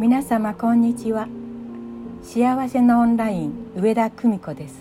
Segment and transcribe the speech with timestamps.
[0.00, 1.28] 皆様こんにちは。
[2.22, 4.74] 幸せのオンライン上田久美子です。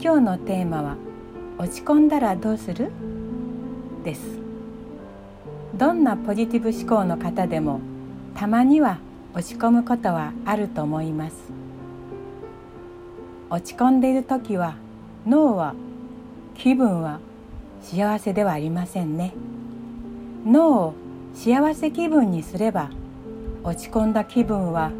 [0.00, 0.96] 今日のテーマは
[1.58, 2.90] 落ち込んだらどうする？
[4.02, 4.40] です。
[5.76, 7.80] どんなポジティブ思考の方でも
[8.34, 8.98] たまには
[9.32, 11.36] 落ち込むことはあると思います。
[13.48, 14.74] 落ち込んでいる時は
[15.24, 15.76] 脳は
[16.56, 17.20] 気分は
[17.80, 19.34] 幸せではありませんね。
[20.44, 20.94] 脳を
[21.32, 22.90] 幸せ気分にすれば
[23.68, 24.90] 落ち込んだ気分は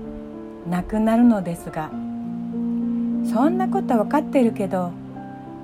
[0.68, 1.88] なくなるのですが
[3.24, 4.92] そんなこと分かってるけど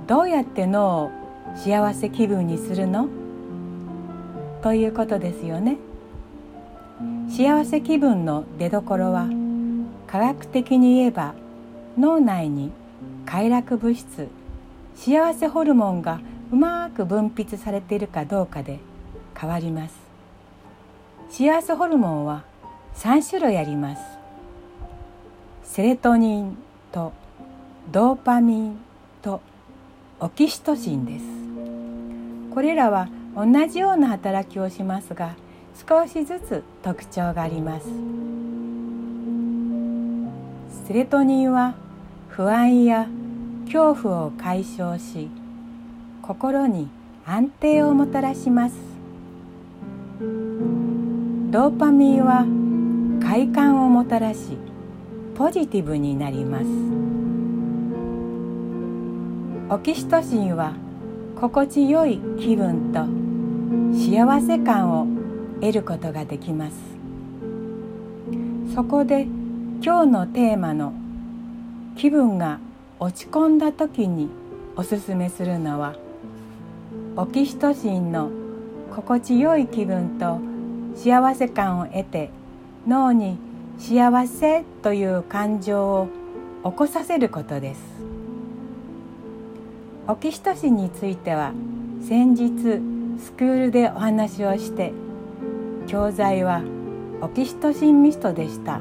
[0.06, 1.10] どうやって脳を
[1.54, 3.08] 幸せ気分にするの？
[4.62, 5.77] ということですよね。
[7.28, 9.28] 幸せ気分の出どころは
[10.06, 11.34] 科学的に言えば
[11.98, 12.72] 脳内に
[13.27, 14.28] 快楽物質
[14.94, 18.78] 幸せホルモンがうまく分泌されているかどうかで
[19.38, 19.94] 変わります。
[21.28, 22.44] 幸せホルモンは
[22.94, 24.02] 3種類あります。
[25.64, 26.56] セレトニン
[26.92, 27.12] と
[27.91, 28.78] ドーパミン
[29.22, 29.41] と
[30.20, 31.24] オキシトシンです。
[32.54, 35.34] これらは同じような働きをしますが
[35.88, 37.86] 少しずつ特徴があります。
[40.86, 41.74] セレトニンは
[42.28, 43.08] 不安や
[43.64, 45.28] 恐怖を解消し
[46.22, 46.88] 心に
[47.26, 48.76] 安定をもたらします。
[51.50, 52.44] ドーパミンは
[53.27, 54.58] 快感をもたらし
[55.34, 56.64] ポジティブになります。
[59.70, 60.75] オキシトシンは
[61.41, 63.06] 心地よい気分と
[63.98, 65.06] 幸せ感を
[65.61, 66.77] 得ることができます。
[68.75, 69.22] そこで
[69.83, 70.92] 今日のテーマの
[71.97, 72.59] 気分が
[73.00, 74.28] 落ち込んだ時に
[74.77, 75.94] おすすめするのは
[77.16, 78.31] オキシトシンの
[78.94, 80.41] 心地よい気分と
[80.94, 82.31] 幸せ感を得て
[82.86, 83.38] 脳に
[83.78, 86.08] 幸せという感情を
[86.64, 87.80] 起こさせることです。
[90.06, 91.53] オキシトシンについては
[92.06, 92.81] 先日
[93.19, 94.92] スクールでお話をして
[95.86, 96.62] 教材は
[97.22, 98.81] オキシトシンミストでした。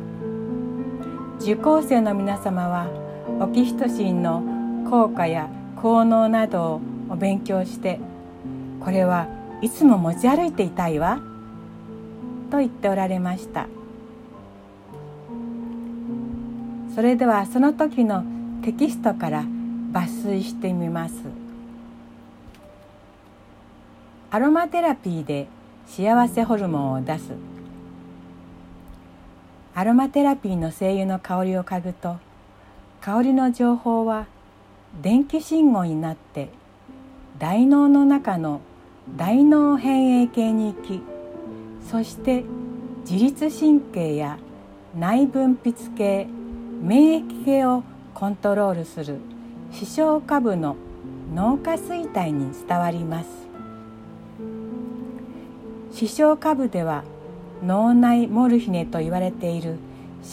[1.39, 2.88] 受講生の皆様は
[3.39, 4.44] オキシトシンの
[4.89, 5.49] 効果や
[5.81, 7.99] 効能などをお勉強して
[8.81, 9.28] これは
[9.61, 11.22] いつも持ち歩いていたいわ
[12.51, 13.67] と言っておられました。
[16.93, 18.23] それではその時の
[18.63, 19.43] テキストから
[19.91, 21.15] 抜粋してみます。
[24.29, 25.47] アロマテラピーで
[25.87, 27.31] 幸せホルモンを出す。
[29.75, 32.17] アロマテラピーの精油の香りを嗅ぐと
[33.01, 34.27] 香りの情報は
[35.01, 36.49] 電気信号になって
[37.39, 38.61] 大脳の中の
[39.17, 41.01] 大脳変影系に行き
[41.89, 42.43] そして
[43.09, 44.37] 自律神経や
[44.95, 46.27] 内分泌系
[46.83, 47.81] 免疫系を
[48.13, 49.19] コントロールする
[49.71, 50.75] 視床下部の
[51.33, 53.29] 脳下垂体に伝わります。
[55.93, 57.05] 視床下部では
[57.63, 59.77] 脳内モルヒネと言われている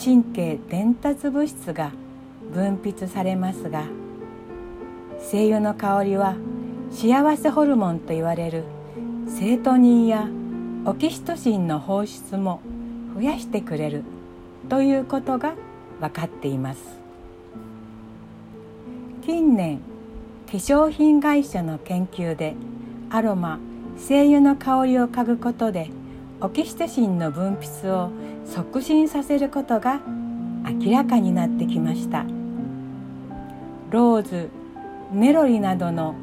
[0.04, 1.92] 神経伝達物質が
[2.52, 3.84] 分泌されますが
[5.20, 6.34] 精油の香りは
[6.90, 8.64] 幸せホルモンと言われる
[9.28, 10.26] セートニンや
[10.84, 12.60] オキシトシンの放出も
[13.14, 14.02] 増やしてくれる
[14.68, 15.54] ということが
[16.00, 16.80] 分かっています。
[19.22, 19.78] 近年
[20.46, 22.54] 化粧品会社の研究で
[23.10, 23.60] アロマ
[23.96, 25.90] 精油の香りを嗅ぐことで
[26.40, 28.10] オキシトシンの分泌を
[28.46, 30.00] 促進させることが
[30.64, 32.24] 明らかになってきました。
[33.90, 34.48] ローズ
[35.12, 36.14] ネロリなどの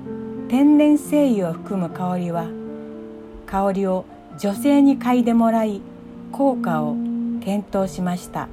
[0.50, 2.48] 天然精油を含む香りは
[3.46, 4.06] 香りを
[4.40, 5.82] 女性に嗅いでもらい
[6.32, 6.96] 効果を
[7.42, 8.48] 検討しました。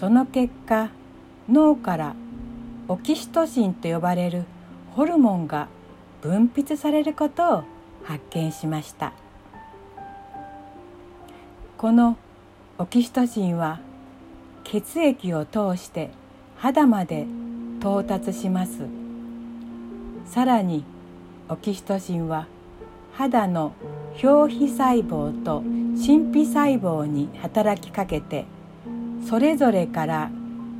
[0.00, 0.88] その結果
[1.46, 2.14] 脳から
[2.88, 4.44] オキシトシンと呼ばれる
[4.92, 5.68] ホルモンが
[6.22, 7.64] 分泌されることを
[8.04, 9.12] 発見しました。
[11.76, 12.16] この
[12.78, 13.78] オキシトシンは
[14.64, 16.08] 血液を通して
[16.56, 17.26] 肌まで
[17.80, 18.78] 到達します。
[20.24, 20.82] さらに
[21.50, 22.46] オキシトシンは
[23.12, 23.74] 肌の
[24.22, 28.46] 表皮細胞と神秘細胞に働きかけて
[29.26, 30.30] それぞれから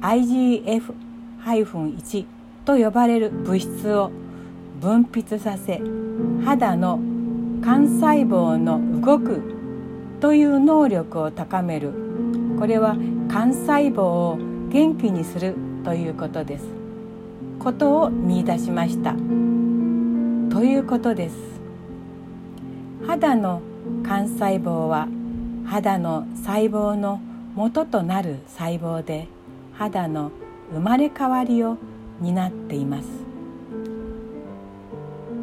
[0.03, 2.27] IGF-1
[2.65, 4.11] と呼ばれる物質を
[4.81, 5.81] 分泌させ
[6.45, 9.43] 肌の幹細胞の動く
[10.21, 11.93] という能力を高める。
[12.59, 14.39] これは幹細胞を
[14.69, 15.55] 元気にする
[15.85, 16.65] ということです。
[17.59, 19.13] ことを見出しました。
[19.13, 21.37] ということです。
[23.07, 23.63] 肌の
[24.03, 25.09] 幹細胞は
[25.67, 27.21] 肌の細胞の
[27.55, 29.27] 元となる細胞で
[29.73, 30.31] 肌の
[30.73, 31.77] 生まれ変わりを
[32.21, 33.09] 担っています。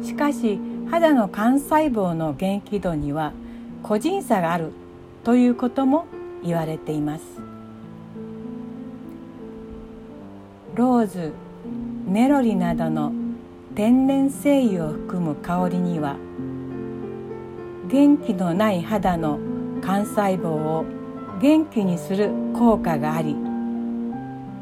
[0.02, 0.58] しかし
[0.90, 3.32] 肌の幹細胞の元気度には
[3.82, 4.72] 個人差がある
[5.22, 6.06] ということも
[6.42, 7.24] 言われています。
[10.74, 11.32] ローズ
[12.06, 13.12] ネロリなどの
[13.74, 16.16] 天然精油を含む香りには
[17.88, 19.38] 元気のない肌の
[19.76, 20.97] 幹細胞を
[21.40, 23.36] 元気にする効果があり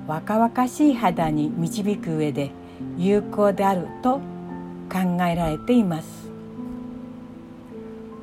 [0.06, 2.50] 若々しい肌に導く上で
[2.98, 4.20] 有効であると
[4.92, 6.30] 考えられています。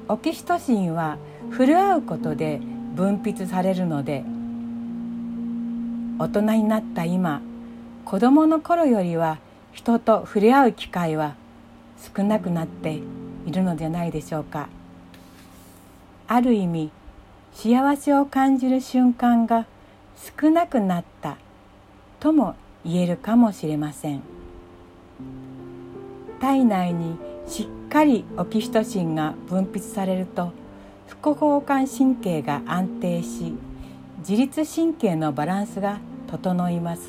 [0.07, 1.17] オキシトシンは
[1.51, 2.59] 触れ合うことで
[2.95, 4.23] 分泌されるので
[6.19, 7.41] 大人になった今
[8.05, 9.39] 子どもの頃よりは
[9.71, 11.35] 人と触れ合う機会は
[12.15, 12.99] 少なくなって
[13.45, 14.69] いるのではないでしょうか。
[16.27, 16.91] ある意味
[17.53, 19.65] 幸せを感じる瞬間が
[20.41, 21.37] 少なくなった
[22.19, 24.21] とも言えるかもしれません。
[26.39, 27.17] 体内に
[27.47, 30.51] しっかりオキシトシンが分泌されると
[31.07, 33.53] 副交感神経が安定し
[34.19, 37.01] 自律神経のバランスが整います。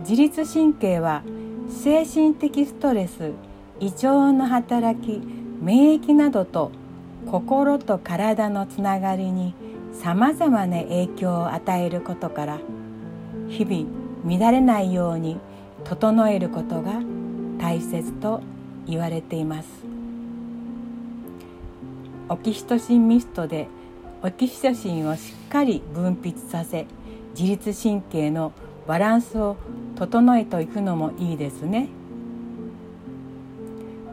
[0.00, 1.22] 自律神経は
[1.68, 3.32] 精神的ストレス
[3.80, 5.20] 胃腸の働き
[5.60, 6.70] 免疫などと
[7.30, 9.54] 心と体のつながりに
[9.92, 12.58] さまざまな影響を与えることから
[13.48, 13.86] 日々
[14.24, 15.38] 乱れないように
[15.84, 17.00] 整えることが
[17.58, 18.42] 大切と
[18.86, 19.68] 言われています。
[22.28, 23.68] オキシトシンミストで
[24.22, 26.86] オキシトシンをしっかり分泌させ
[27.38, 28.52] 自律神経の
[28.86, 29.56] バランスを
[29.96, 31.88] 整えていくのもいいですね。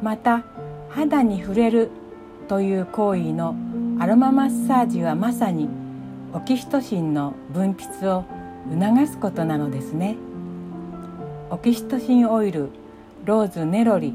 [0.01, 0.44] また
[0.89, 1.89] 肌に触れる
[2.43, 3.55] という行為の
[3.99, 5.69] アロママッサージはまさに
[6.33, 8.25] オキシトシンの分泌を
[8.69, 10.15] 促すことなのですね。
[11.49, 12.69] オキシトシンオイル
[13.25, 14.13] ローズネロリ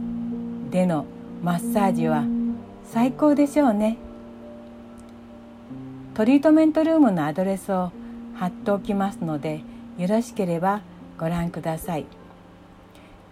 [0.71, 1.07] での
[1.43, 2.25] マッサージは
[2.85, 3.97] 最高でしょうね。
[6.15, 7.93] トリートメントルームのアドレスを
[8.35, 9.63] 貼っておきますので
[9.97, 10.81] よろしければ
[11.19, 12.07] ご覧ください。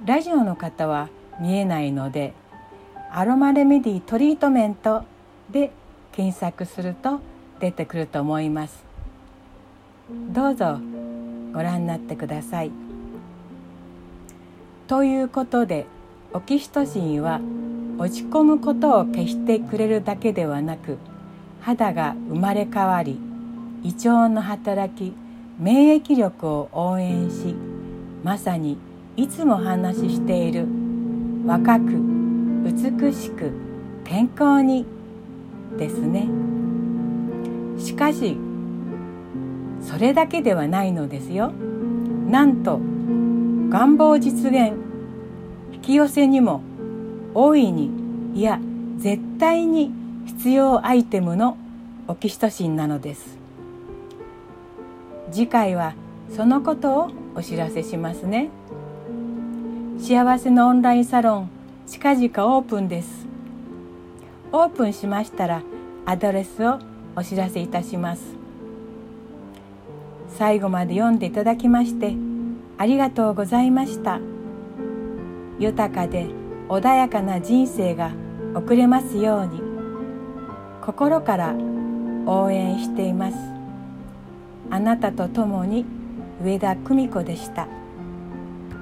[0.04, 1.08] ラジオの方は
[1.40, 2.32] 見えないので
[3.10, 5.04] アロマレメディトリートメント
[5.50, 5.72] で
[6.12, 7.20] 検索すると
[7.60, 8.84] 出てくると思います。
[10.32, 10.78] どうぞ
[11.52, 12.70] ご覧になってください。
[14.86, 15.86] ということで
[16.32, 17.40] オキシトシンは
[17.98, 20.98] 落ち込むことを消してくれるだけではなく
[21.62, 23.18] 肌が生まれ変わり
[23.82, 25.14] 胃腸の働き
[25.58, 27.54] 免疫力を応援し
[28.22, 28.76] まさに
[29.16, 30.66] いつも話している
[31.46, 32.15] 若く
[32.66, 33.52] 美しく
[34.04, 34.84] 健康に
[35.78, 36.26] ですね。
[37.78, 38.36] しかし
[39.80, 41.52] それだけではないのですよ。
[42.28, 42.80] なんと
[43.68, 44.72] 願望実現
[45.72, 46.62] 引き寄せにも
[47.34, 47.90] 大いに
[48.34, 48.58] いや
[48.98, 49.92] 絶対に
[50.26, 51.56] 必要アイテムの
[52.08, 53.38] オキシトシンなのです。
[55.30, 55.94] 次回は
[56.34, 58.48] そのことをお知らせしますね。
[60.00, 61.55] 幸せのオンラインサロン
[61.86, 63.26] 近々オープンです。
[64.50, 65.62] オープンしましたら
[66.04, 66.80] アドレスを
[67.14, 68.22] お知らせいたします。
[70.36, 72.14] 最後まで読んでいただきまして
[72.76, 74.18] ありがとうございました。
[75.60, 76.26] 豊かで
[76.68, 78.10] 穏やかな人生が
[78.56, 79.62] 送れますように
[80.82, 81.54] 心から
[82.26, 83.36] 応援しています。
[84.70, 85.84] あなたと共に
[86.42, 87.68] 上田久美子でした。